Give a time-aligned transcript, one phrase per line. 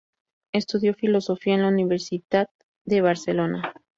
[0.51, 2.49] Estudió Filosofía en la Universitat
[2.85, 3.75] de Barcelona.